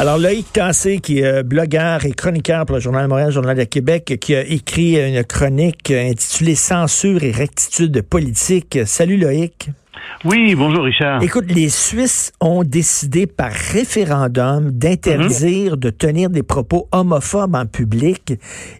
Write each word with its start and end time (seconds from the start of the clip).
Alors, 0.00 0.16
Loïc 0.16 0.50
Tassé, 0.54 0.98
qui 1.00 1.18
est 1.18 1.26
euh, 1.26 1.42
blogueur 1.42 2.06
et 2.06 2.12
chroniqueur 2.12 2.64
pour 2.64 2.76
le 2.76 2.80
Journal 2.80 3.02
de 3.02 3.08
Montréal, 3.10 3.30
Journal 3.30 3.54
de 3.54 3.64
Québec, 3.64 4.16
qui 4.18 4.34
a 4.34 4.40
écrit 4.40 4.96
une 4.96 5.22
chronique 5.24 5.90
intitulée 5.90 6.54
Censure 6.54 7.22
et 7.22 7.30
rectitude 7.30 8.00
politique. 8.00 8.78
Salut 8.86 9.18
Loïc. 9.18 9.68
Oui, 10.24 10.54
bonjour 10.54 10.84
Richard. 10.84 11.22
Écoute, 11.22 11.50
les 11.50 11.68
Suisses 11.68 12.32
ont 12.40 12.64
décidé 12.64 13.26
par 13.26 13.52
référendum 13.52 14.70
d'interdire 14.70 15.76
de 15.76 15.90
tenir 15.90 16.30
des 16.30 16.42
propos 16.42 16.88
homophobes 16.92 17.54
en 17.54 17.66
public. 17.66 18.32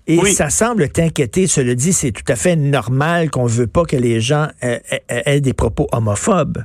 Et 0.07 0.17
Oui. 0.17 0.33
ça 0.33 0.49
semble 0.49 0.89
t'inquiéter. 0.89 1.47
Cela 1.47 1.75
dit, 1.75 1.93
c'est 1.93 2.13
tout 2.13 2.33
à 2.33 2.37
fait 2.37 2.57
normal 2.57 3.29
qu'on 3.29 3.45
veut 3.45 3.67
pas 3.67 3.85
que 3.85 3.97
les 3.97 4.23
gens 4.23 4.49
euh, 4.65 4.79
aient, 4.91 5.23
aient 5.27 5.43
des 5.43 5.53
propos 5.53 5.87
homophobes. 5.93 6.65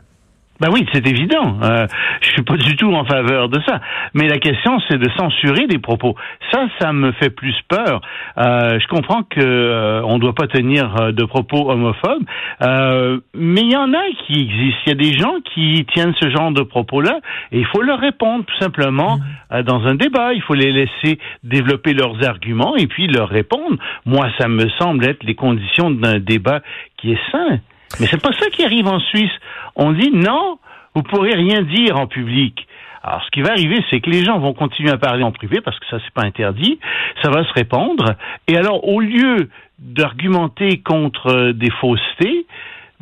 Ben 0.61 0.69
oui, 0.71 0.85
c'est 0.93 1.05
évident. 1.05 1.57
Euh, 1.63 1.85
je 2.21 2.29
suis 2.29 2.43
pas 2.43 2.55
du 2.55 2.77
tout 2.77 2.93
en 2.93 3.03
faveur 3.03 3.49
de 3.49 3.59
ça. 3.65 3.81
Mais 4.13 4.29
la 4.29 4.37
question, 4.37 4.79
c'est 4.87 4.97
de 4.97 5.09
censurer 5.17 5.67
des 5.67 5.79
propos. 5.79 6.15
Ça, 6.51 6.67
ça 6.79 6.93
me 6.93 7.11
fait 7.13 7.29
plus 7.29 7.55
peur. 7.67 7.99
Euh, 8.37 8.79
je 8.79 8.87
comprends 8.87 9.23
que 9.23 9.41
euh, 9.41 10.01
on 10.05 10.17
doit 10.17 10.34
pas 10.34 10.47
tenir 10.47 10.95
euh, 10.95 11.12
de 11.12 11.25
propos 11.25 11.70
homophobes, 11.70 12.23
euh, 12.62 13.20
mais 13.34 13.62
il 13.62 13.71
y 13.71 13.75
en 13.75 13.93
a 13.93 14.01
qui 14.25 14.41
existent. 14.43 14.81
Il 14.85 14.89
y 14.89 14.91
a 14.91 14.95
des 14.95 15.17
gens 15.17 15.35
qui 15.53 15.85
tiennent 15.93 16.15
ce 16.21 16.29
genre 16.29 16.51
de 16.51 16.62
propos-là, 16.62 17.19
et 17.51 17.59
il 17.59 17.65
faut 17.65 17.81
leur 17.81 17.99
répondre 17.99 18.45
tout 18.45 18.57
simplement 18.59 19.19
euh, 19.51 19.62
dans 19.62 19.85
un 19.85 19.95
débat. 19.95 20.34
Il 20.34 20.41
faut 20.41 20.53
les 20.53 20.71
laisser 20.71 21.19
développer 21.43 21.93
leurs 21.93 22.25
arguments 22.25 22.77
et 22.77 22.87
puis 22.87 23.07
leur 23.07 23.27
répondre. 23.27 23.75
Moi, 24.05 24.29
ça 24.37 24.47
me 24.47 24.69
semble 24.79 25.05
être 25.05 25.23
les 25.23 25.35
conditions 25.35 25.91
d'un 25.91 26.19
débat 26.19 26.62
qui 26.97 27.12
est 27.12 27.31
sain. 27.31 27.59
Mais 27.99 28.07
c'est 28.07 28.21
pas 28.21 28.34
ça 28.34 28.49
qui 28.49 28.63
arrive 28.63 28.88
en 28.88 28.99
Suisse. 28.99 29.32
On 29.76 29.91
dit 29.91 30.12
non, 30.12 30.60
vous 30.93 31.04
pourrez 31.04 31.34
rien 31.34 31.62
dire 31.62 31.98
en 31.98 32.07
public. 32.07 32.68
Alors, 33.04 33.24
ce 33.24 33.29
qui 33.29 33.41
va 33.41 33.52
arriver, 33.52 33.77
c'est 33.90 33.99
que 33.99 34.10
les 34.10 34.24
gens 34.24 34.40
vont 34.40 34.54
continuer 34.54 34.90
à 34.90 34.98
parler 34.98 35.24
en 35.24 35.32
privé 35.32 35.62
parce 35.62 35.77
que 35.79 35.85
ça, 35.91 35.98
c'est 36.04 36.13
pas 36.13 36.24
interdit. 36.24 36.79
Ça 37.21 37.29
va 37.29 37.43
se 37.43 37.54
répandre. 37.54 38.15
Et 38.48 38.57
alors, 38.57 38.87
au 38.87 38.99
lieu 38.99 39.49
d'argumenter 39.77 40.79
contre 40.79 41.27
euh, 41.27 41.54
des 41.54 41.70
faussetés, 41.70 42.48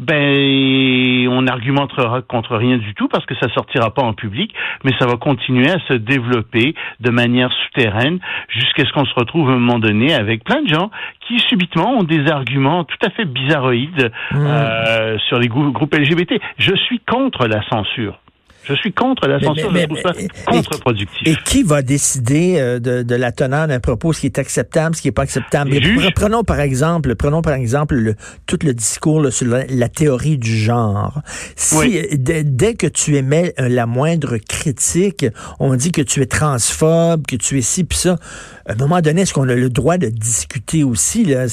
ben, 0.03 1.27
on 1.29 1.47
argumentera 1.47 2.21
contre 2.21 2.55
rien 2.57 2.77
du 2.77 2.93
tout 2.93 3.07
parce 3.07 3.25
que 3.25 3.35
ça 3.35 3.47
sortira 3.53 3.93
pas 3.93 4.01
en 4.03 4.13
public, 4.13 4.53
mais 4.83 4.91
ça 4.99 5.05
va 5.07 5.15
continuer 5.17 5.69
à 5.69 5.79
se 5.87 5.93
développer 5.93 6.75
de 6.99 7.09
manière 7.09 7.51
souterraine 7.65 8.19
jusqu'à 8.49 8.85
ce 8.85 8.91
qu'on 8.93 9.05
se 9.05 9.13
retrouve 9.15 9.49
à 9.49 9.53
un 9.53 9.57
moment 9.59 9.79
donné 9.79 10.13
avec 10.13 10.43
plein 10.43 10.61
de 10.61 10.67
gens 10.67 10.91
qui 11.27 11.39
subitement 11.39 11.91
ont 11.99 12.03
des 12.03 12.27
arguments 12.31 12.83
tout 12.83 12.97
à 13.05 13.09
fait 13.09 13.25
bizarroïdes 13.25 14.11
euh, 14.33 15.17
sur 15.27 15.39
les 15.39 15.47
grou- 15.47 15.71
groupes 15.71 15.93
LGBT. 15.95 16.39
Je 16.57 16.75
suis 16.75 16.99
contre 16.99 17.47
la 17.47 17.61
censure. 17.69 18.19
Je 18.65 18.73
suis 18.75 18.93
contre 18.93 19.27
la 19.27 19.39
Mais- 19.39 19.45
censure, 19.45 19.71
mais- 19.71 19.81
je 19.81 19.85
trouve 19.87 20.01
ça 20.01 20.11
mais- 20.17 20.27
contre-productif. 20.45 21.27
Et 21.27 21.35
qui 21.45 21.63
va 21.63 21.81
décider 21.81 22.55
euh, 22.57 22.79
de, 22.79 23.03
de 23.03 23.15
la 23.15 23.31
teneur 23.31 23.67
d'un 23.67 23.79
propos, 23.79 24.13
ce 24.13 24.21
qui 24.21 24.27
est 24.27 24.39
acceptable, 24.39 24.95
ce 24.95 25.01
qui 25.01 25.07
n'est 25.09 25.11
pas 25.13 25.23
acceptable? 25.23 25.71
Mais 25.71 25.79
pre- 25.79 26.13
Prenons 26.13 26.43
par 26.43 26.59
exemple, 26.61 27.15
prenons 27.15 27.41
par 27.41 27.53
exemple 27.53 27.95
le- 27.95 28.15
tout 28.45 28.57
le 28.63 28.73
discours 28.73 29.21
là, 29.21 29.31
sur 29.31 29.47
la, 29.47 29.65
la 29.67 29.89
théorie 29.89 30.37
du 30.37 30.55
genre. 30.55 31.21
Si 31.55 31.75
Oui. 31.75 31.99
euh, 32.29 32.41
dès, 32.45 32.75
que 32.75 32.87
tu 32.87 33.15
émets 33.17 33.53
euh, 33.59 33.67
la 33.67 33.85
moindre 33.85 34.37
critique, 34.37 35.25
on 35.59 35.75
dit 35.75 35.91
que 35.91 36.01
tu 36.01 36.21
es 36.21 36.25
transphobe, 36.25 37.25
que 37.27 37.35
tu 37.35 37.57
es 37.57 37.61
ci 37.61 37.83
puis 37.83 37.97
ça. 37.97 38.17
À 38.65 38.71
un 38.71 38.75
moment 38.75 39.01
donné, 39.01 39.21
est-ce 39.23 39.33
qu'on 39.33 39.49
a 39.49 39.55
le 39.55 39.69
droit 39.69 39.97
de 39.97 40.07
discuter 40.07 40.83
aussi 40.85 41.25
là? 41.25 41.47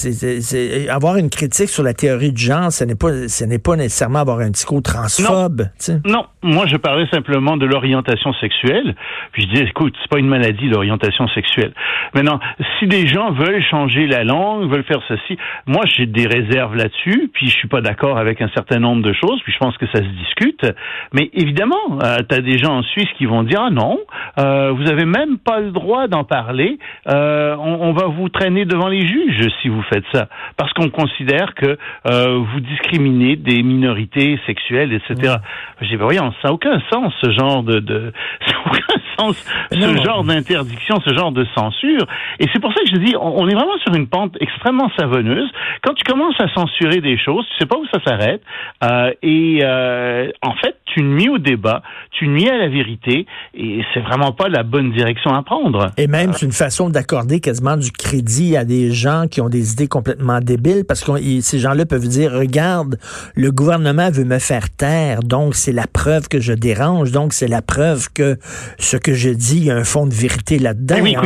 Avoir 0.95 1.17
une 1.17 1.29
critique 1.31 1.69
sur 1.69 1.83
la 1.83 1.93
théorie 1.95 2.33
du 2.33 2.43
genre, 2.43 2.73
ce 2.73 2.85
n'est 2.85 2.95
pas, 2.95 3.27
ce 3.29 3.45
n'est 3.45 3.59
pas 3.59 3.75
nécessairement 3.77 4.21
avoir 4.21 4.39
un 4.41 4.51
discours 4.51 4.81
transphobe. 4.83 5.69
sais? 5.79 5.99
Non, 6.05 6.25
moi 6.43 6.67
je 6.67 6.77
parlais 6.77 7.00
simplement 7.09 7.57
de 7.57 7.67
l'orientation 7.67 8.33
sexuelle. 8.35 8.95
Puis 9.33 9.43
je 9.43 9.55
dis, 9.55 9.63
écoute, 9.63 9.95
c'est 10.01 10.11
pas 10.11 10.19
une 10.19 10.29
maladie 10.29 10.69
l'orientation 10.69 11.29
sexuelle. 11.29 11.73
Maintenant, 12.15 12.41
si 12.79 12.87
des 12.87 13.07
gens 13.07 13.33
veulent 13.33 13.63
changer 13.63 14.07
la 14.07 14.25
langue, 14.25 14.71
veulent 14.71 14.85
faire 14.85 15.03
ceci, 15.09 15.39
moi 15.67 15.85
j'ai 15.87 16.07
des 16.07 16.27
réserves 16.27 16.77
là-dessus. 16.77 17.31
Puis 17.33 17.47
je 17.47 17.57
suis 17.57 17.69
pas 17.69 17.81
d'accord 17.81 18.19
avec 18.19 18.41
un 18.41 18.49
certain 18.55 18.79
nombre 18.79 19.03
de 19.03 19.13
choses. 19.13 19.41
Puis 19.43 19.53
je 19.53 19.59
pense 19.59 19.77
que 19.77 19.87
ça 19.87 19.99
se 19.99 20.09
discute. 20.09 20.67
Mais 21.13 21.31
évidemment, 21.35 21.99
tu 22.29 22.35
as 22.35 22.41
des 22.41 22.59
gens 22.59 22.79
en 22.79 22.83
Suisse 22.83 23.09
qui 23.19 23.27
vont 23.27 23.43
dire, 23.43 23.61
ah 23.63 23.71
non, 23.71 23.99
euh, 24.39 24.73
vous 24.73 24.89
avez 24.91 25.05
même 25.05 25.39
pas 25.39 25.61
le 25.61 25.71
droit 25.71 26.09
d'en 26.09 26.25
parler. 26.25 26.79
Euh, 27.09 27.57
on, 27.59 27.89
on 27.89 27.93
va 27.93 28.07
vous 28.07 28.29
traîner 28.29 28.65
devant 28.65 28.89
les 28.89 29.07
juges 29.07 29.49
si 29.63 29.69
vous 29.69 29.83
faites 29.83 30.05
ça, 30.13 30.29
parce 30.57 30.73
qu'on 30.73 30.91
considère 30.91 31.55
que 31.55 31.79
euh, 32.07 32.39
vous 32.39 32.61
discriminez 32.61 33.37
des 33.37 33.63
minorités 33.63 34.39
sexuelles, 34.47 34.93
etc. 34.93 35.37
J'ai 35.81 35.97
ben 35.97 36.05
voyons, 36.05 36.33
ça 36.43 36.49
n'a 36.49 36.55
aucun 36.55 36.81
sens 36.93 37.13
ce 37.23 37.31
genre 37.31 37.63
de, 37.63 37.79
de 37.81 38.13
aucun 38.67 39.01
sens 39.19 39.45
Non. 39.73 39.97
ce 39.97 40.03
genre 40.03 40.25
d'interdiction, 40.25 40.97
ce 41.05 41.15
genre 41.15 41.33
de 41.33 41.47
censure. 41.55 42.07
Et 42.39 42.47
c'est 42.53 42.61
pour 42.61 42.73
ça 42.73 42.81
que 42.81 42.89
je 42.89 42.97
dis, 43.01 43.15
on, 43.17 43.41
on 43.43 43.49
est 43.49 43.55
vraiment 43.55 43.79
sur 43.85 43.95
une 43.95 44.09
pente 44.09 44.37
extrêmement 44.41 44.91
savonneuse. 44.99 45.49
Quand 45.83 45.95
tu 45.95 46.05
commences 46.05 46.39
à 46.41 46.49
censurer 46.55 47.01
des 47.01 47.19
choses, 47.19 47.47
tu 47.51 47.57
sais 47.59 47.67
pas 47.67 47.77
où 47.77 47.87
ça 47.93 48.01
s'arrête. 48.05 48.43
Euh, 48.85 49.13
et 49.23 49.61
euh, 49.63 50.31
en 50.43 50.53
fait, 50.55 50.77
tu 50.95 51.03
nuis 51.03 51.29
au 51.29 51.39
débat, 51.39 51.83
tu 52.13 52.27
nuis 52.29 52.49
à 52.49 52.57
la 52.57 52.69
vérité, 52.69 53.27
et 53.55 53.83
c'est 53.93 54.01
vraiment 54.01 54.33
pas 54.33 54.49
la 54.49 54.63
bonne 54.63 54.93
direction 54.93 55.33
à 55.35 55.43
prendre. 55.43 55.91
Et 55.97 56.07
même, 56.07 56.33
c'est 56.33 56.47
une 56.47 56.53
façon 56.53 56.91
d'accorder 56.91 57.41
quasiment 57.41 57.77
du 57.77 57.91
crédit 57.93 58.57
à 58.57 58.65
des 58.65 58.91
gens 58.93 59.27
qui 59.31 59.41
ont 59.41 59.49
des 59.49 59.73
idées 59.73 59.89
complètement 59.89 60.41
débiles 60.41 60.85
parce 60.87 61.03
que 61.05 61.13
ces 61.41 61.59
gens-là 61.59 61.87
peuvent 61.87 62.09
dire, 62.09 62.33
regarde, 62.33 62.97
le 63.35 63.51
gouvernement 63.53 64.11
veut 64.11 64.25
me 64.25 64.39
faire 64.39 64.69
taire, 64.71 65.21
donc 65.23 65.55
c'est 65.55 65.73
la 65.73 65.87
preuve 65.87 66.29
que 66.29 66.41
je 66.41 66.53
dérange, 66.53 67.13
donc 67.13 67.33
c'est 67.33 67.49
la 67.49 67.63
preuve 67.63 68.09
que 68.13 68.37
ce 68.79 68.97
que 68.97 69.15
je 69.15 69.31
dis, 69.31 69.59
il 69.59 69.65
y 69.67 69.71
a 69.71 69.77
un 69.77 69.85
fond 69.85 70.07
de 70.07 70.15
vérité 70.15 70.59
là-dedans. 70.59 70.97
Eh 70.99 71.03
oui, 71.03 71.17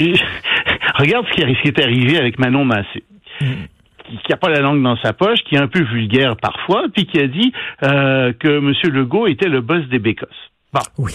et- 0.00 0.14
regarde 0.98 1.24
ce 1.30 1.34
qui, 1.34 1.42
est- 1.42 1.54
ce 1.54 1.62
qui 1.62 1.68
est 1.68 1.80
arrivé 1.82 2.18
avec 2.18 2.38
Manon 2.38 2.64
Massé. 2.64 3.02
Qui 4.24 4.32
a 4.32 4.36
pas 4.36 4.50
la 4.50 4.60
langue 4.60 4.82
dans 4.82 4.96
sa 4.96 5.12
poche, 5.12 5.38
qui 5.48 5.54
est 5.54 5.58
un 5.60 5.68
peu 5.68 5.82
vulgaire 5.82 6.36
parfois, 6.36 6.84
puis 6.94 7.06
qui 7.06 7.18
a 7.18 7.26
dit 7.26 7.52
euh, 7.82 8.32
que 8.32 8.48
M. 8.58 8.72
Legault 8.92 9.26
était 9.26 9.48
le 9.48 9.60
boss 9.60 9.86
des 9.88 9.98
bécosses. 9.98 10.28
Bon, 10.72 10.80
oui. 10.98 11.12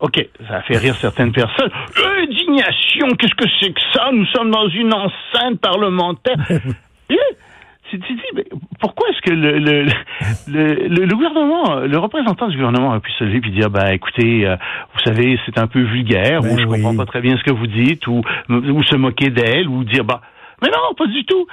OK, 0.00 0.28
ça 0.46 0.56
a 0.56 0.62
fait 0.62 0.76
rire 0.76 0.94
certaines 0.96 1.32
personnes. 1.32 1.70
Indignation, 2.22 3.08
qu'est-ce 3.18 3.34
que 3.34 3.48
c'est 3.60 3.72
que 3.72 3.80
ça? 3.94 4.10
Nous 4.12 4.26
sommes 4.26 4.50
dans 4.50 4.68
une 4.68 4.92
enceinte 4.92 5.60
parlementaire. 5.60 6.36
Tu 7.88 7.98
dis, 7.98 8.20
mais 8.34 8.44
pourquoi 8.80 9.08
est-ce 9.10 9.20
que 9.22 9.30
le, 9.30 9.58
le, 9.60 9.84
le, 10.48 10.88
le- 10.88 11.04
le 11.04 11.14
gouvernement, 11.14 11.76
le 11.76 11.96
représentant 11.98 12.48
du 12.48 12.56
gouvernement 12.56 12.92
a 12.92 12.98
pu 12.98 13.12
se 13.12 13.22
lever 13.22 13.36
et 13.36 13.50
dire, 13.50 13.70
bah 13.70 13.94
écoutez, 13.94 14.44
euh, 14.44 14.56
vous 14.92 15.00
savez, 15.04 15.38
c'est 15.46 15.56
un 15.56 15.68
peu 15.68 15.82
vulgaire, 15.82 16.40
Ben 16.42 16.52
ou 16.52 16.58
je 16.58 16.64
oui. 16.66 16.82
comprends 16.82 16.96
pas 16.96 17.06
très 17.06 17.20
bien 17.20 17.36
ce 17.38 17.44
que 17.44 17.52
vous 17.52 17.68
dites, 17.68 18.08
ou, 18.08 18.22
ou 18.48 18.82
se 18.82 18.96
moquer 18.96 19.30
d'elle, 19.30 19.68
ou 19.68 19.84
dire, 19.84 20.02
bah 20.04 20.20
mais 20.62 20.68
non, 20.68 20.94
pas 20.96 21.06
du 21.06 21.24
tout. 21.24 21.46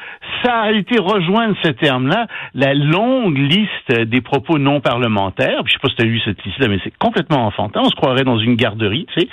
Ça 0.44 0.62
a 0.62 0.72
été 0.72 1.00
rejoindre 1.00 1.56
ce 1.64 1.69
terme-là, 1.69 2.28
la 2.53 2.74
longue 2.74 3.38
liste 3.38 3.91
des 3.91 4.22
propos 4.22 4.58
non 4.58 4.80
parlementaires. 4.81 5.64
Puis, 5.64 5.74
je 5.74 5.74
sais 5.74 5.80
pas 5.81 5.90
si 5.90 5.96
tu 5.96 6.02
as 6.03 6.06
lu 6.06 6.22
cette 6.24 6.44
liste-là, 6.44 6.68
mais 6.68 6.80
c'est 6.84 6.97
complètement 6.97 7.46
enfantin. 7.46 7.81
On 7.84 7.90
se 7.90 7.96
croirait 7.96 8.24
dans 8.24 8.40
une 8.40 8.56
garderie, 8.56 9.06
tu 9.13 9.22
sais. 9.22 9.28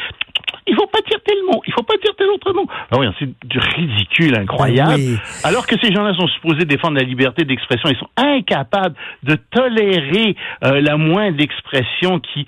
Il 0.66 0.74
faut 0.74 0.86
pas 0.86 1.00
dire 1.08 1.18
tel 1.24 1.38
mot, 1.50 1.62
il 1.66 1.72
faut 1.72 1.82
pas 1.82 1.96
dire 2.02 2.14
tel 2.16 2.28
autre 2.28 2.52
mot. 2.52 2.66
Ah 2.90 2.98
oui, 2.98 3.06
c'est 3.18 3.28
du 3.48 3.58
ridicule 3.58 4.38
incroyable. 4.38 4.94
Oui. 4.96 5.18
Alors 5.42 5.66
que 5.66 5.74
ces 5.82 5.92
gens-là 5.92 6.14
sont 6.14 6.28
supposés 6.28 6.64
défendre 6.64 6.98
la 6.98 7.04
liberté 7.04 7.44
d'expression, 7.44 7.90
ils 7.90 7.98
sont 7.98 8.10
incapables 8.16 8.94
de 9.22 9.34
tolérer 9.34 10.36
euh, 10.64 10.80
la 10.80 10.96
moindre 10.96 11.40
expression 11.40 12.20
qui 12.20 12.46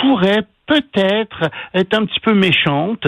pourrait 0.00 0.44
peut-être 0.66 1.50
être 1.74 1.98
un 1.98 2.06
petit 2.06 2.20
peu 2.20 2.34
méchante. 2.34 3.06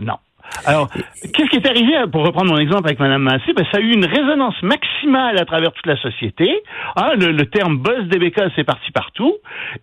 Non. 0.00 0.18
Alors, 0.64 0.88
qu'est-ce 1.34 1.48
qui 1.50 1.56
est 1.56 1.66
arrivé, 1.68 1.92
pour 2.10 2.24
reprendre 2.24 2.50
mon 2.52 2.58
exemple 2.58 2.86
avec 2.86 2.98
Mme 2.98 3.22
Massé, 3.22 3.52
ben, 3.54 3.64
ça 3.70 3.78
a 3.78 3.80
eu 3.80 3.92
une 3.92 4.04
résonance 4.04 4.60
maximale 4.62 5.38
à 5.38 5.44
travers 5.44 5.72
toute 5.72 5.86
la 5.86 5.96
société. 5.96 6.62
Hein, 6.96 7.10
le, 7.18 7.32
le 7.32 7.46
terme 7.46 7.78
buzz 7.78 8.08
des 8.08 8.18
bécosses 8.18 8.52
est 8.56 8.64
parti 8.64 8.90
partout. 8.92 9.34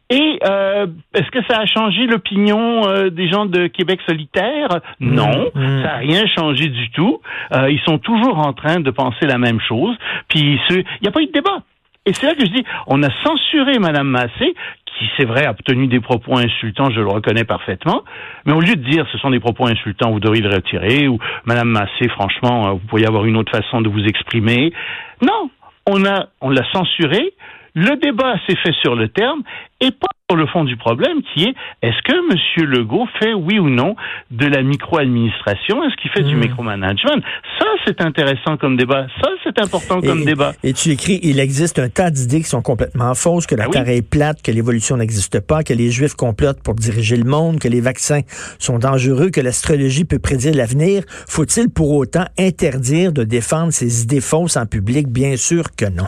Et 0.09 0.39
euh, 0.45 0.87
est-ce 1.13 1.29
que 1.31 1.43
ça 1.49 1.59
a 1.59 1.65
changé 1.65 2.05
l'opinion 2.07 2.87
euh, 2.87 3.09
des 3.09 3.29
gens 3.29 3.45
de 3.45 3.67
Québec 3.67 3.99
solitaire? 4.07 4.69
Non, 4.99 5.51
Mm. 5.55 5.81
ça 5.83 5.83
n'a 5.83 5.95
rien 5.97 6.25
changé 6.27 6.67
du 6.67 6.89
tout. 6.91 7.21
Euh, 7.53 7.69
ils 7.69 7.79
sont 7.81 7.97
toujours 7.97 8.39
en 8.39 8.53
train 8.53 8.79
de 8.79 8.91
penser 8.91 9.25
la 9.25 9.37
même 9.37 9.59
chose. 9.59 9.95
Puis 10.27 10.59
il 10.69 10.83
n'y 11.01 11.07
a 11.07 11.11
pas 11.11 11.21
eu 11.21 11.27
de 11.27 11.31
débat. 11.31 11.59
Et 12.05 12.11
c'est 12.13 12.25
là 12.25 12.35
que 12.35 12.45
je 12.45 12.51
dis, 12.51 12.63
on 12.87 13.01
a 13.03 13.09
censuré 13.23 13.79
Mme 13.79 14.07
Massé, 14.07 14.53
qui, 15.03 15.09
c'est 15.17 15.25
vrai, 15.25 15.45
a 15.45 15.51
obtenu 15.51 15.87
des 15.87 15.99
propos 15.99 16.37
insultants, 16.37 16.89
je 16.89 16.99
le 16.99 17.07
reconnais 17.07 17.43
parfaitement. 17.43 18.03
Mais 18.45 18.53
au 18.53 18.61
lieu 18.61 18.75
de 18.75 18.89
dire 18.89 19.05
ce 19.11 19.17
sont 19.17 19.29
des 19.29 19.39
propos 19.39 19.67
insultants, 19.67 20.11
vous 20.11 20.19
devriez 20.19 20.41
le 20.41 20.49
retirer, 20.49 21.07
ou 21.07 21.19
Madame 21.45 21.69
Massé, 21.69 22.07
franchement, 22.09 22.67
euh, 22.67 22.71
vous 22.71 22.87
pourriez 22.87 23.07
avoir 23.07 23.25
une 23.25 23.37
autre 23.37 23.51
façon 23.51 23.81
de 23.81 23.89
vous 23.89 24.03
exprimer. 24.05 24.73
Non, 25.21 25.49
on 25.87 26.05
a, 26.05 26.27
on 26.41 26.49
l'a 26.49 26.63
censuré. 26.71 27.33
Le 27.75 27.95
débat 27.99 28.35
s'est 28.47 28.55
fait 28.57 28.73
sur 28.81 28.95
le 28.95 29.09
terme 29.09 29.41
et 29.81 29.89
pas 29.89 30.05
sur 30.29 30.37
le 30.37 30.45
fond 30.47 30.63
du 30.63 30.77
problème 30.77 31.21
qui 31.33 31.43
est 31.45 31.55
est-ce 31.81 32.01
que 32.03 32.13
M. 32.13 32.69
Legault 32.69 33.07
fait 33.19 33.33
oui 33.33 33.57
ou 33.57 33.67
non 33.69 33.95
de 34.29 34.45
la 34.45 34.61
micro-administration? 34.61 35.83
Est-ce 35.83 35.95
qu'il 36.01 36.11
fait 36.11 36.21
du 36.23 36.35
Hmm. 36.35 36.39
micromanagement? 36.41 37.15
Ça, 37.59 37.65
c'est 37.85 37.99
intéressant 38.01 38.57
comme 38.57 38.77
débat. 38.77 39.07
Ça, 39.21 39.29
c'est 39.43 39.59
important 39.59 40.01
comme 40.01 40.23
débat. 40.23 40.53
Et 40.63 40.73
tu 40.73 40.89
écris, 40.89 41.19
il 41.23 41.39
existe 41.39 41.79
un 41.79 41.89
tas 41.89 42.11
d'idées 42.11 42.39
qui 42.41 42.47
sont 42.47 42.61
complètement 42.61 43.13
fausses, 43.15 43.47
que 43.47 43.55
la 43.55 43.65
oui. 43.65 43.71
Terre 43.71 43.89
est 43.89 44.07
plate, 44.07 44.41
que 44.43 44.51
l'évolution 44.51 44.95
n'existe 44.97 45.39
pas, 45.39 45.63
que 45.63 45.73
les 45.73 45.89
Juifs 45.89 46.13
complotent 46.15 46.61
pour 46.63 46.75
diriger 46.75 47.17
le 47.17 47.25
monde, 47.25 47.59
que 47.59 47.67
les 47.67 47.81
vaccins 47.81 48.21
sont 48.59 48.77
dangereux, 48.77 49.31
que 49.31 49.41
l'astrologie 49.41 50.05
peut 50.05 50.19
prédire 50.19 50.53
l'avenir. 50.53 51.03
Faut-il 51.27 51.69
pour 51.69 51.91
autant 51.91 52.25
interdire 52.39 53.11
de 53.13 53.23
défendre 53.23 53.71
ces 53.73 54.03
idées 54.03 54.21
fausses 54.21 54.57
en 54.57 54.67
public? 54.67 55.07
Bien 55.07 55.35
sûr 55.37 55.63
que 55.75 55.85
non. 55.85 56.07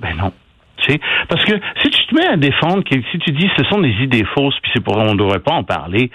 Ben 0.00 0.14
non. 0.16 0.32
Parce 1.28 1.44
que 1.44 1.54
si 1.82 1.90
tu 1.90 2.06
te 2.06 2.14
mets 2.14 2.26
à 2.26 2.36
défendre, 2.36 2.82
si 2.88 3.18
tu 3.18 3.32
dis 3.32 3.50
ce 3.56 3.64
sont 3.64 3.80
des 3.80 3.94
idées 4.02 4.24
fausses, 4.34 4.58
puis 4.62 4.70
c'est 4.74 4.82
pour 4.82 4.96
on 4.96 5.14
ne 5.14 5.18
devrait 5.18 5.40
pas 5.40 5.52
en 5.52 5.64
parler, 5.64 6.10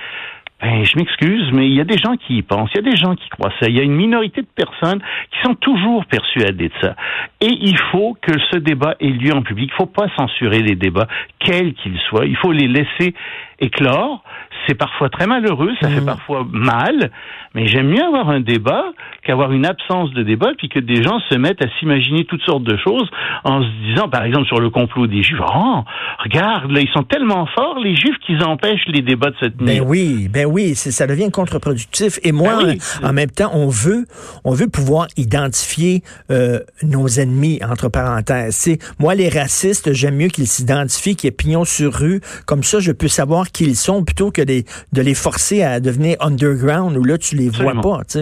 ben 0.61 0.83
je 0.85 0.97
m'excuse, 0.97 1.51
mais 1.51 1.67
il 1.67 1.75
y 1.75 1.81
a 1.81 1.83
des 1.83 1.97
gens 1.97 2.15
qui 2.15 2.37
y 2.37 2.41
pensent, 2.41 2.69
il 2.73 2.77
y 2.77 2.87
a 2.87 2.89
des 2.91 2.97
gens 2.97 3.15
qui 3.15 3.27
croient 3.29 3.53
ça, 3.59 3.67
il 3.67 3.75
y 3.75 3.79
a 3.79 3.83
une 3.83 3.95
minorité 3.95 4.41
de 4.41 4.47
personnes 4.55 5.01
qui 5.31 5.39
sont 5.43 5.55
toujours 5.55 6.05
persuadées 6.05 6.69
de 6.69 6.73
ça. 6.81 6.95
Et 7.41 7.51
il 7.61 7.77
faut 7.91 8.17
que 8.21 8.31
ce 8.51 8.57
débat 8.57 8.95
ait 8.99 9.09
lieu 9.09 9.33
en 9.33 9.41
public. 9.41 9.69
Il 9.73 9.77
faut 9.77 9.85
pas 9.85 10.07
censurer 10.17 10.59
les 10.59 10.75
débats, 10.75 11.07
quels 11.39 11.73
qu'ils 11.73 11.99
soient. 12.09 12.25
Il 12.25 12.37
faut 12.37 12.51
les 12.51 12.67
laisser 12.67 13.13
éclore. 13.59 14.23
C'est 14.67 14.75
parfois 14.75 15.09
très 15.09 15.27
malheureux, 15.27 15.71
ça 15.79 15.89
fait 15.89 16.03
parfois 16.03 16.45
mal, 16.49 17.11
mais 17.53 17.67
j'aime 17.67 17.87
mieux 17.87 18.03
avoir 18.03 18.29
un 18.29 18.39
débat 18.39 18.85
qu'avoir 19.23 19.51
une 19.51 19.65
absence 19.65 20.11
de 20.11 20.23
débat, 20.23 20.51
puis 20.57 20.69
que 20.69 20.79
des 20.79 21.03
gens 21.03 21.19
se 21.29 21.35
mettent 21.35 21.63
à 21.63 21.67
s'imaginer 21.77 22.25
toutes 22.25 22.41
sortes 22.41 22.63
de 22.63 22.75
choses 22.77 23.07
en 23.43 23.61
se 23.61 23.67
disant, 23.87 24.09
par 24.09 24.23
exemple, 24.23 24.47
sur 24.47 24.59
le 24.59 24.69
complot 24.69 25.07
des 25.07 25.21
Juifs, 25.21 25.39
oh, 25.41 25.83
regarde, 26.23 26.71
là, 26.71 26.79
ils 26.79 26.89
sont 26.89 27.03
tellement 27.03 27.45
forts, 27.47 27.79
les 27.79 27.95
Juifs, 27.95 28.17
qu'ils 28.25 28.43
empêchent 28.43 28.87
les 28.87 29.01
débats 29.01 29.29
de 29.29 29.37
se 29.37 29.45
tenir. 29.45 29.83
Ben 29.83 29.87
oui, 29.87 30.29
ben 30.33 30.44
oui, 30.45 30.75
c'est- 30.75 30.91
ça 30.91 31.07
devient 31.07 31.29
contre-productif. 31.31 32.19
Et 32.23 32.31
moi, 32.31 32.57
Ben 32.61 32.67
oui. 32.69 32.79
en 33.03 33.13
même 33.13 33.29
temps, 33.31 33.51
on 33.53 33.67
veut, 33.67 34.05
on 34.43 34.51
veut 34.53 34.67
pouvoir 34.67 35.07
identifier 35.17 36.03
euh, 36.31 36.59
nos 36.83 37.07
ennemis 37.07 37.59
entre 37.67 37.89
parenthèses. 37.89 38.69
Moi, 38.99 39.15
les 39.15 39.29
racistes, 39.29 39.93
j'aime 39.93 40.15
mieux 40.15 40.27
qu'ils 40.27 40.47
s'identifient, 40.47 41.15
qu'ils 41.15 41.27
aient 41.29 41.31
pignon 41.31 41.65
sur 41.65 41.93
rue. 41.93 42.21
Comme 42.45 42.63
ça, 42.63 42.79
je 42.79 42.91
peux 42.91 43.07
savoir 43.07 43.51
qui 43.51 43.65
ils 43.65 43.75
sont 43.75 44.03
plutôt 44.03 44.31
que 44.31 44.41
de 44.41 45.01
les 45.01 45.13
forcer 45.13 45.63
à 45.63 45.79
devenir 45.79 46.17
underground 46.19 46.95
où 46.97 47.03
là 47.03 47.17
tu 47.17 47.35
les 47.35 47.49
vois 47.49 47.73
pas. 47.81 48.01
Tu 48.09 48.19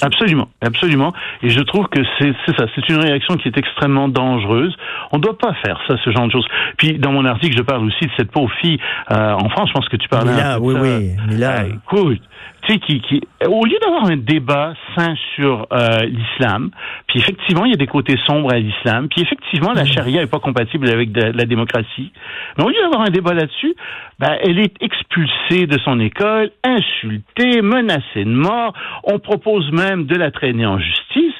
Absolument, 0.00 0.48
absolument. 0.60 1.12
Et 1.42 1.50
je 1.50 1.60
trouve 1.60 1.86
que 1.88 2.00
c'est 2.18 2.32
ça, 2.56 2.66
c'est 2.74 2.88
une 2.88 2.96
réaction 3.00 3.36
qui 3.36 3.48
est 3.48 3.56
extrêmement 3.58 4.08
dangereuse. 4.08 4.74
On 5.12 5.18
ne 5.18 5.22
doit 5.22 5.38
pas 5.38 5.54
faire 5.64 5.78
ça, 5.86 5.94
ce 6.04 6.10
genre 6.10 6.26
de 6.26 6.32
choses. 6.32 6.46
Puis 6.78 6.98
dans 6.98 7.12
mon 7.12 7.24
article, 7.24 7.56
je 7.56 7.62
parle 7.62 7.84
aussi 7.86 8.04
de 8.06 8.10
cette 8.16 8.30
pauvre 8.30 8.52
fille 8.60 8.78
euh, 9.10 9.32
en 9.32 9.48
France. 9.48 9.68
Je 9.68 9.74
pense 9.74 9.88
que 9.88 9.96
tu 9.96 10.08
parlais 10.08 10.32
Mila, 10.32 10.60
oui, 10.60 10.74
ça. 10.74 10.80
oui, 10.80 11.10
Mila. 11.28 11.65
Écoute, 11.68 12.20
tu 12.62 12.72
sais, 12.72 12.78
qui, 12.80 13.00
qui, 13.02 13.20
au 13.46 13.64
lieu 13.64 13.76
d'avoir 13.82 14.06
un 14.06 14.16
débat 14.16 14.74
sain 14.96 15.14
sur 15.34 15.66
euh, 15.72 16.00
l'islam, 16.06 16.70
puis 17.06 17.20
effectivement, 17.20 17.64
il 17.64 17.70
y 17.70 17.74
a 17.74 17.76
des 17.76 17.86
côtés 17.86 18.16
sombres 18.26 18.52
à 18.52 18.58
l'islam, 18.58 19.08
puis 19.08 19.22
effectivement, 19.22 19.70
Mm. 19.72 19.76
la 19.76 19.84
charia 19.84 20.22
est 20.22 20.30
pas 20.30 20.38
compatible 20.40 20.88
avec 20.90 21.12
de- 21.12 21.32
la 21.36 21.44
démocratie. 21.44 22.12
Mais 22.58 22.64
au 22.64 22.68
lieu 22.68 22.80
d'avoir 22.82 23.02
un 23.02 23.10
débat 23.10 23.34
là-dessus, 23.34 23.74
ben, 24.18 24.36
elle 24.42 24.58
est 24.58 24.74
expulsée 24.80 25.66
de 25.66 25.78
son 25.84 26.00
école, 26.00 26.50
insultée, 26.64 27.62
menacée 27.62 28.24
de 28.24 28.30
mort. 28.30 28.72
On 29.04 29.18
propose 29.18 29.70
même 29.72 30.06
de 30.06 30.16
la 30.16 30.30
traîner 30.30 30.66
en 30.66 30.78
justice. 30.78 31.34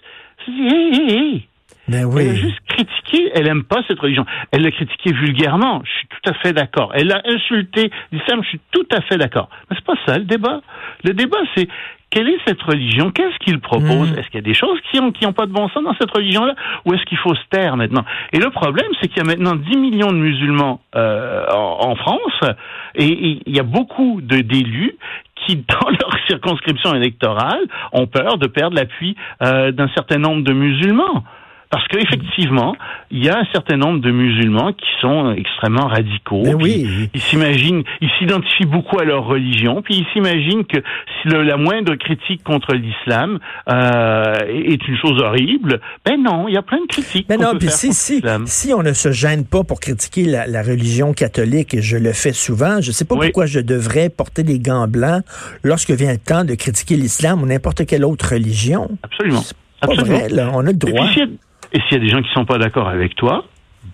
Hé, 0.49 0.53
hé, 0.53 1.13
hé. 1.19 1.43
Ben 1.89 1.99
Elle 1.99 2.05
a 2.05 2.09
oui. 2.09 2.37
juste 2.37 2.59
critiqué, 2.69 3.31
elle 3.35 3.47
aime 3.49 3.65
pas 3.65 3.83
cette 3.89 4.01
religion. 4.01 4.25
Elle 4.51 4.63
l'a 4.63 4.71
critiqué 4.71 5.13
vulgairement, 5.13 5.83
je 5.85 5.91
suis 5.91 6.09
tout 6.09 6.31
à 6.31 6.35
fait 6.35 6.53
d'accord. 6.53 6.93
Elle 6.95 7.13
a 7.13 7.23
insulté 7.27 7.91
l'islam, 8.13 8.41
je 8.43 8.49
suis 8.49 8.61
tout 8.73 8.87
à 8.93 9.01
fait 9.03 9.19
d'accord. 9.19 9.49
Mais 9.71 9.77
c'est 9.77 9.85
pas 9.87 9.95
ça 10.07 10.19
le 10.19 10.25
débat. 10.25 10.61
Le 11.05 11.13
débat, 11.15 11.39
c'est 11.57 11.69
quelle 12.11 12.29
est 12.29 12.39
cette 12.47 12.63
religion? 12.63 13.11
Qu'est-ce 13.11 13.37
qu'il 13.45 13.59
propose? 13.61 14.13
Mm. 14.13 14.19
Est-ce 14.19 14.27
qu'il 14.29 14.37
y 14.37 14.39
a 14.39 14.49
des 14.49 14.55
choses 14.55 14.79
qui 14.91 15.01
ont, 15.01 15.11
qui 15.13 15.27
ont 15.27 15.33
pas 15.33 15.47
de 15.47 15.53
bon 15.53 15.69
sens 15.69 15.83
dans 15.85 15.95
cette 16.01 16.11
religion-là? 16.11 16.55
Ou 16.85 16.95
est-ce 16.95 17.05
qu'il 17.05 17.19
faut 17.19 17.35
se 17.35 17.43
taire 17.51 17.77
maintenant? 17.77 18.05
Et 18.33 18.39
le 18.39 18.51
problème, 18.51 18.87
c'est 19.01 19.09
qu'il 19.09 19.19
y 19.19 19.21
a 19.21 19.25
maintenant 19.25 19.55
10 19.57 19.77
millions 19.77 20.13
de 20.13 20.17
musulmans 20.17 20.81
euh, 20.95 21.45
en, 21.53 21.91
en 21.91 21.97
France, 21.97 22.41
et 22.95 23.07
et 23.07 23.43
il 23.47 23.55
y 23.57 23.61
a 23.61 23.65
beaucoup 23.65 24.21
de- 24.23 24.39
d'élus 24.41 24.95
qui, 25.35 25.57
dans 25.69 25.91
leur 25.91 26.11
circonscription 26.29 26.95
électorale, 26.95 27.61
ont 27.93 28.07
peur 28.07 28.39
de 28.39 28.47
perdre 28.47 28.77
l'appui 28.77 29.17
euh, 29.43 29.73
d'un 29.73 29.89
certain 29.89 30.19
nombre 30.19 30.43
de 30.43 30.53
musulmans. 30.53 31.25
Parce 31.69 31.87
qu'effectivement, 31.89 32.77
il 33.11 33.25
y 33.25 33.29
a 33.29 33.39
un 33.39 33.45
certain 33.53 33.77
nombre 33.77 34.01
de 34.01 34.11
musulmans 34.13 34.73
qui 34.73 34.87
sont 35.01 35.33
extrêmement 35.33 35.89
radicaux. 35.89 36.43
Ben 36.45 36.55
oui. 36.55 37.09
Ils 37.13 37.21
s'imaginent, 37.21 37.83
ils 38.01 38.09
s'identifient 38.19 38.67
beaucoup 38.67 38.99
à 39.01 39.05
leur 39.05 39.25
religion, 39.27 39.83
puis 39.83 39.97
ils 39.97 40.07
s'imaginent 40.13 40.65
que 40.65 40.79
si 41.23 41.29
le- 41.29 41.43
la 41.43 41.57
moindre 41.57 41.97
critique 41.97 42.45
contre 42.45 42.73
l'islam 42.75 43.41
euh, 43.69 44.35
est 44.49 44.87
une 44.87 44.97
chose 44.97 45.21
horrible, 45.21 45.81
ben 46.05 46.23
non, 46.23 46.47
il 46.49 46.55
y 46.55 46.57
a 46.57 46.63
plein 46.63 46.79
de 46.81 46.87
critiques. 46.87 47.27
Mais 47.29 47.37
qu'on 47.37 47.43
non, 47.43 47.51
peut 47.53 47.59
puis 47.59 47.67
faire 47.69 47.77
si, 47.77 47.93
si, 47.93 48.23
si 48.47 48.73
on 48.73 48.83
ne 48.83 48.93
se 48.93 49.11
gêne 49.11 49.45
pas 49.45 49.65
pour 49.65 49.81
critiquer 49.81 50.25
la, 50.25 50.47
la 50.47 50.63
religion 50.63 51.13
catholique, 51.15 51.75
et 51.75 51.83
je 51.83 51.97
le 51.97 52.13
fais 52.13 52.33
souvent, 52.33 52.81
je 52.81 52.93
sais 52.93 53.05
pas 53.05 53.17
Oui. 53.17 53.27
pourquoi 53.27 53.47
je 53.47 53.59
devrais 53.61 54.09
porter 54.09 54.45
des 54.45 54.61
gants 54.61 54.87
blancs 54.89 55.25
lorsque 55.65 55.91
vient 55.91 56.13
le 56.13 56.19
temps 56.19 56.45
de 56.45 56.55
critiquer 56.55 56.95
l'islam 56.97 57.43
ou 57.43 57.47
n'importe 57.47 57.87
quelle 57.87 58.05
autre 58.05 58.33
religion. 58.35 58.89
Absolument. 59.03 59.41
C'est 59.41 59.57
pas 59.81 59.93
Absolument. 59.93 60.19
vrai, 60.19 60.29
là. 60.31 60.51
On 60.55 60.61
a 60.61 60.71
le 60.71 60.73
droit. 60.75 61.07
Et 61.77 61.81
s'il 61.81 61.93
y 61.93 61.97
a 61.97 61.99
des 61.99 62.09
gens 62.09 62.23
qui 62.23 62.33
sont 62.33 62.47
pas 62.47 62.57
d'accord 62.57 62.89
avec 62.89 63.15
toi, 63.17 63.45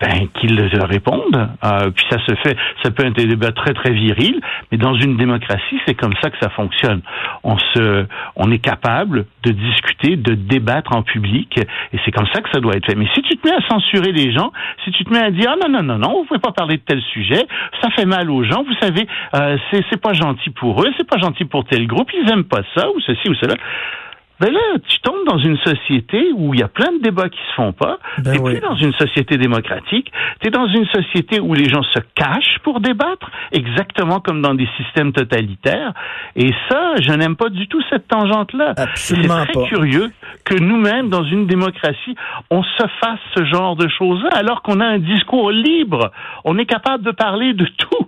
ben 0.00 0.28
qu'ils 0.34 0.60
répondent. 0.84 1.48
Euh, 1.64 1.90
puis 1.90 2.04
ça 2.08 2.18
se 2.24 2.34
fait, 2.36 2.56
ça 2.84 2.92
peut 2.92 3.04
être 3.04 3.16
des 3.16 3.26
débats 3.26 3.50
très 3.50 3.74
très 3.74 3.92
virils, 3.92 4.40
mais 4.70 4.78
dans 4.78 4.94
une 4.94 5.16
démocratie, 5.16 5.80
c'est 5.84 5.94
comme 5.94 6.14
ça 6.22 6.30
que 6.30 6.36
ça 6.40 6.48
fonctionne. 6.50 7.02
On 7.42 7.58
se, 7.58 8.06
on 8.36 8.52
est 8.52 8.60
capable 8.60 9.26
de 9.42 9.50
discuter, 9.50 10.14
de 10.14 10.34
débattre 10.34 10.94
en 10.94 11.02
public, 11.02 11.58
et 11.58 11.98
c'est 12.04 12.12
comme 12.12 12.28
ça 12.32 12.40
que 12.40 12.50
ça 12.52 12.60
doit 12.60 12.74
être 12.74 12.86
fait. 12.86 12.94
Mais 12.94 13.08
si 13.14 13.22
tu 13.22 13.36
te 13.36 13.48
mets 13.48 13.54
à 13.54 13.68
censurer 13.68 14.12
les 14.12 14.32
gens, 14.32 14.52
si 14.84 14.92
tu 14.92 15.04
te 15.04 15.12
mets 15.12 15.22
à 15.22 15.32
dire 15.32 15.50
ah 15.52 15.56
non 15.60 15.72
non 15.72 15.82
non 15.82 15.98
non, 15.98 16.20
vous 16.20 16.24
pouvez 16.26 16.40
pas 16.40 16.52
parler 16.52 16.76
de 16.76 16.82
tel 16.82 17.02
sujet, 17.12 17.44
ça 17.82 17.90
fait 17.90 18.06
mal 18.06 18.30
aux 18.30 18.44
gens, 18.44 18.62
vous 18.62 18.76
savez, 18.80 19.08
euh, 19.34 19.56
c'est 19.70 19.84
c'est 19.90 20.00
pas 20.00 20.12
gentil 20.12 20.50
pour 20.50 20.82
eux, 20.82 20.92
c'est 20.96 21.08
pas 21.08 21.18
gentil 21.18 21.46
pour 21.46 21.64
tel 21.64 21.88
groupe, 21.88 22.08
ils 22.14 22.30
aiment 22.30 22.44
pas 22.44 22.62
ça 22.76 22.88
ou 22.94 23.00
ceci 23.00 23.28
ou 23.28 23.34
cela. 23.34 23.56
Ben 24.42 24.52
là, 24.52 24.60
tu 24.88 24.98
tombes 25.02 25.24
dans 25.24 25.38
une 25.38 25.56
société 25.58 26.32
où 26.34 26.52
il 26.52 26.58
y 26.58 26.64
a 26.64 26.68
plein 26.68 26.90
de 26.90 27.00
débats 27.00 27.28
qui 27.28 27.38
se 27.50 27.54
font 27.54 27.72
pas. 27.72 27.98
Ben 28.18 28.32
t'es 28.32 28.40
oui. 28.40 28.52
plus 28.54 28.60
dans 28.60 28.74
une 28.74 28.92
société 28.94 29.38
démocratique. 29.38 30.10
T'es 30.40 30.50
dans 30.50 30.66
une 30.66 30.84
société 30.86 31.38
où 31.38 31.54
les 31.54 31.68
gens 31.68 31.84
se 31.84 32.00
cachent 32.16 32.58
pour 32.64 32.80
débattre, 32.80 33.30
exactement 33.52 34.18
comme 34.18 34.42
dans 34.42 34.54
des 34.54 34.68
systèmes 34.76 35.12
totalitaires. 35.12 35.92
Et 36.34 36.50
ça, 36.68 36.94
je 37.00 37.12
n'aime 37.12 37.36
pas 37.36 37.50
du 37.50 37.68
tout 37.68 37.80
cette 37.88 38.08
tangente-là. 38.08 38.74
Absolument 38.76 39.44
C'est 39.46 39.52
très 39.52 39.62
pas. 39.62 39.68
curieux 39.68 40.10
que 40.44 40.56
nous-mêmes, 40.58 41.08
dans 41.08 41.22
une 41.22 41.46
démocratie, 41.46 42.16
on 42.50 42.64
se 42.64 42.84
fasse 43.00 43.20
ce 43.36 43.44
genre 43.44 43.76
de 43.76 43.86
choses-là, 43.96 44.30
alors 44.32 44.62
qu'on 44.62 44.80
a 44.80 44.86
un 44.86 44.98
discours 44.98 45.52
libre. 45.52 46.10
On 46.44 46.58
est 46.58 46.66
capable 46.66 47.04
de 47.04 47.12
parler 47.12 47.54
de 47.54 47.66
tout. 47.78 48.06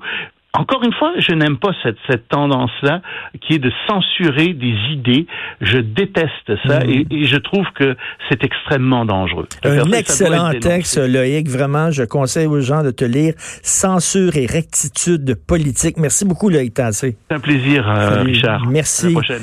Encore 0.56 0.82
une 0.84 0.92
fois, 0.92 1.12
je 1.18 1.32
n'aime 1.32 1.56
pas 1.58 1.70
cette, 1.82 1.96
cette 2.08 2.28
tendance-là 2.28 3.02
qui 3.40 3.54
est 3.54 3.58
de 3.58 3.72
censurer 3.88 4.52
des 4.52 4.74
idées. 4.92 5.26
Je 5.60 5.78
déteste 5.78 6.52
ça 6.66 6.80
Mm. 6.84 6.90
et, 6.90 7.06
et 7.10 7.24
je 7.24 7.36
trouve 7.36 7.66
que 7.74 7.96
c'est 8.28 8.42
extrêmement 8.44 9.04
dangereux. 9.04 9.46
Un 9.64 9.90
excellent 9.92 10.50
texte. 10.60 10.98
Loïc. 10.98 11.48
Vraiment, 11.48 11.90
je 11.90 12.04
conseille 12.04 12.46
aux 12.46 12.60
gens 12.60 12.82
de 12.82 12.90
te 12.90 13.04
lire 13.04 13.34
Censure 13.62 14.36
et 14.36 14.46
rectitude 14.46 15.34
politique. 15.46 15.96
Merci 15.98 16.24
beaucoup, 16.24 16.48
Loïc 16.48 16.74
Tassé. 16.74 17.16
C'est 17.28 17.36
un 17.36 17.40
plaisir, 17.40 17.88
euh. 17.88 18.22
Richard. 18.22 18.66
Merci. 18.66 19.06
À 19.06 19.08
la 19.08 19.14
prochaine. 19.14 19.42